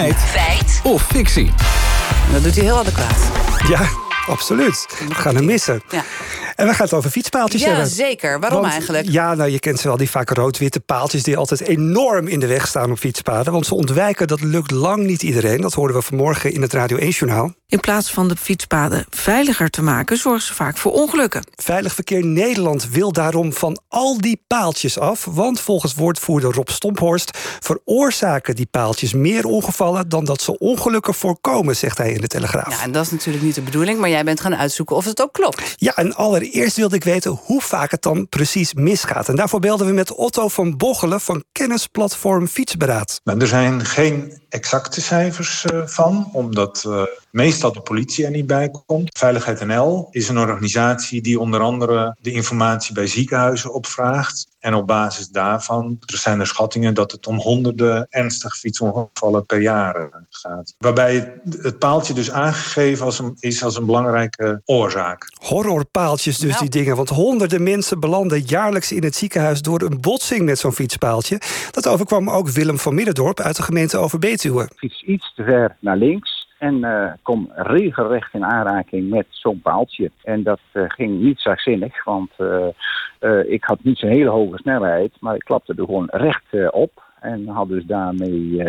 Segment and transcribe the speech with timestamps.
[0.00, 0.16] Feit.
[0.16, 0.80] Feit.
[0.82, 1.50] Of fictie.
[2.32, 3.30] Dat doet hij heel adequaat.
[3.68, 3.88] Ja,
[4.26, 4.86] absoluut.
[5.08, 5.82] We gaan hem missen.
[5.90, 6.04] Ja.
[6.60, 7.86] En we gaan het over fietspaaltjes Ja, hebben.
[7.86, 8.40] zeker.
[8.40, 9.10] Waarom Want, eigenlijk?
[9.10, 11.22] Ja, nou, je kent ze wel, die vaak rood-witte paaltjes...
[11.22, 13.52] die altijd enorm in de weg staan op fietspaden.
[13.52, 15.60] Want ze ontwijken, dat lukt lang niet iedereen.
[15.60, 17.52] Dat hoorden we vanmorgen in het Radio 1-journaal.
[17.66, 21.44] In plaats van de fietspaden veiliger te maken, zorgen ze vaak voor ongelukken.
[21.54, 25.24] Veilig Verkeer Nederland wil daarom van al die paaltjes af.
[25.30, 27.38] Want volgens woordvoerder Rob Stomphorst...
[27.60, 30.08] veroorzaken die paaltjes meer ongevallen...
[30.08, 32.76] dan dat ze ongelukken voorkomen, zegt hij in de Telegraaf.
[32.76, 35.22] Ja, en dat is natuurlijk niet de bedoeling, maar jij bent gaan uitzoeken of het
[35.22, 35.74] ook klopt.
[35.76, 39.28] Ja, en allereerst wilde ik weten hoe vaak het dan precies misgaat.
[39.28, 43.20] En daarvoor belden we met Otto van Bochelen van kennisplatform Fietsberaad.
[43.24, 48.46] Nou, er zijn geen exacte cijfers eh, van, omdat eh, meestal de politie er niet
[48.46, 49.18] bij komt.
[49.18, 54.48] Veiligheid NL is een organisatie die onder andere de informatie bij ziekenhuizen opvraagt.
[54.58, 59.60] En op basis daarvan er zijn er schattingen dat het om honderden ernstige fietsongevallen per
[59.60, 60.74] jaar eh, gaat.
[60.78, 65.32] Waarbij het, paaltje dus aangegeven als een, is als een belangrijke oorzaak.
[65.42, 66.60] Horrorpaaltjes dus, Nou.
[66.60, 66.96] die dingen.
[66.96, 69.62] Want honderden mensen belanden jaarlijks in het ziekenhuis...
[69.62, 71.40] door een botsing met zo'n fietspaaltje.
[71.70, 74.68] Dat overkwam ook Willem van Middendorp uit de gemeente Overbetuwe.
[74.76, 80.10] fiets iets te ver naar links en eh, kom regelrecht in aanraking met zo'n paaltje.
[80.22, 85.12] En dat eh, ging niet zachtzinnig, want eh, ik had niet zo'n hele hoge snelheid,
[85.20, 87.02] maar ik klapte er gewoon recht op.
[87.20, 88.60] En had dus daarmee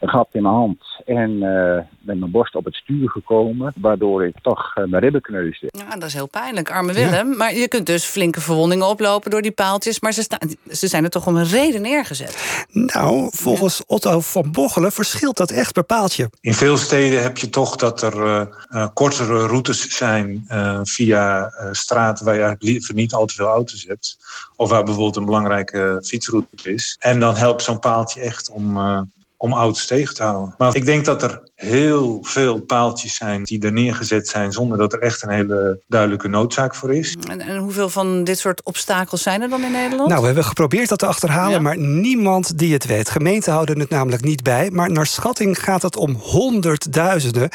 [0.00, 4.26] een gat in mijn hand en eh, met mijn borst op het stuur gekomen, waardoor
[4.26, 5.66] ik toch eh, mijn ribben kneusde.
[5.70, 7.36] Ja, dat is heel pijnlijk, arme Willem.
[7.36, 10.00] Maar je kunt dus flinke verwondingen oplopen door die paaltjes.
[10.00, 10.38] Maar ze, staan,
[10.70, 12.64] ze zijn er toch om een reden neergezet.
[12.70, 16.30] Nou, volgens Otto van Bochelen verschilt dat echt per paaltje.
[16.40, 21.46] In veel steden heb je toch dat er eh, eh, kortere routes zijn eh, via
[21.46, 24.18] eh, straten waar je eigenlijk liever niet al te veel auto's hebt.
[24.56, 26.96] Of waar bijvoorbeeld een belangrijke fietsroute is.
[27.00, 29.00] En dan helpt zo'n paaltje echt om, eh,
[29.42, 30.54] om auto's tegen te houden.
[30.58, 34.92] Maar ik denk dat er heel veel paaltjes zijn die er neergezet zijn zonder dat
[34.92, 37.16] er echt een hele duidelijke noodzaak voor is.
[37.30, 40.08] En, en hoeveel van dit soort obstakels zijn er dan in Nederland?
[40.08, 41.60] Nou, we hebben geprobeerd dat te achterhalen, Ja.
[41.60, 43.10] maar niemand die het weet.
[43.10, 47.48] Gemeenten houden het namelijk niet bij, maar naar schatting gaat het om honderdduizenden.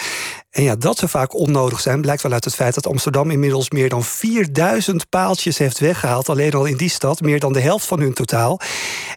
[0.49, 3.69] En ja, dat ze vaak onnodig zijn, blijkt wel uit het feit dat Amsterdam inmiddels
[3.69, 6.29] meer dan 4000 paaltjes heeft weggehaald.
[6.29, 8.59] Alleen al in die stad, meer dan de helft van hun totaal.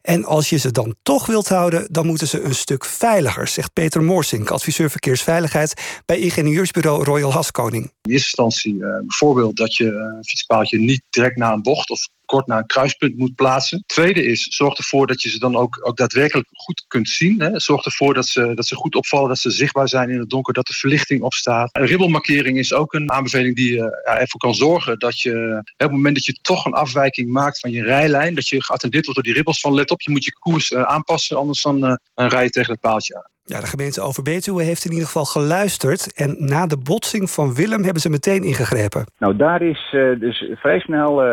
[0.02, 3.72] En als je ze dan toch wilt houden, dan moeten ze een stuk veiliger, zegt
[3.72, 7.84] Peter Moorsink, adviseur verkeersveiligheid bij ingenieursbureau Royal Haskoning.
[7.84, 12.08] In eerste instantie eh, bijvoorbeeld dat je een fietspaaltje niet direct na een bocht of
[12.30, 13.82] kort na een kruispunt moet plaatsen.
[13.86, 17.40] Tweede is, zorg ervoor dat je ze dan ook, ook daadwerkelijk goed kunt zien.
[17.40, 17.60] Hè.
[17.60, 20.54] Zorg ervoor dat ze, dat ze goed opvallen, dat ze zichtbaar zijn in het donker,
[20.54, 21.70] dat de verlichting op staat.
[21.72, 26.14] Ribbelmarkering is ook een aanbeveling die ja, ervoor kan zorgen dat je op het moment
[26.14, 29.36] dat je toch een afwijking maakt van je rijlijn, dat je geattendeerd wordt door die
[29.36, 32.50] ribbels van let op, je moet je koers eh, aanpassen, anders eh, dan rij je
[32.50, 33.30] tegen het paaltje aan.
[33.50, 36.12] Ja, de gemeente Overbetuwe heeft in ieder geval geluisterd.
[36.14, 39.06] En na de botsing van Willem hebben ze meteen ingegrepen.
[39.18, 41.28] Nou, daar is eh, dus vrij snel eh,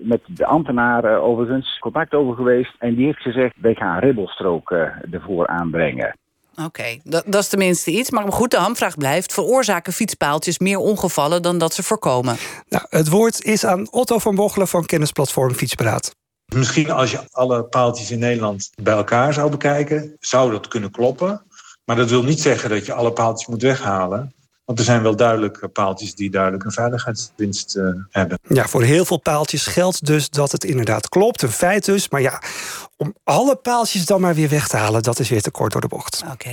[0.00, 2.74] met de ambtenaar eh, overigens contact over geweest.
[2.78, 4.78] En die heeft gezegd, wij gaan ribbelstrook eh,
[5.10, 6.16] ervoor aanbrengen.
[6.64, 8.10] Oké, dat, dat is tenminste iets.
[8.10, 9.32] Maar goed, de hamvraag blijft.
[9.32, 12.36] Veroorzaken fietspaaltjes meer ongevallen dan dat ze voorkomen?
[12.68, 16.14] Nou, het woord is aan Otto van Bochelen van kennisplatform Fietsberaad.
[16.54, 21.42] Misschien als je alle paaltjes in Nederland bij elkaar zou bekijken, zou dat kunnen kloppen.
[21.84, 24.32] Maar dat wil niet zeggen dat je alle paaltjes moet weghalen.
[24.64, 28.38] Want er zijn wel duidelijk paaltjes die duidelijk een veiligheidswinst eh, hebben.
[28.48, 31.42] Ja, voor heel veel paaltjes geldt dus dat het inderdaad klopt.
[31.42, 32.08] Een feit dus.
[32.08, 32.42] Maar ja,
[32.96, 35.80] om alle paaltjes dan maar weer weg te halen, dat is weer te kort door
[35.80, 36.22] de bocht.
[36.32, 36.50] Oké.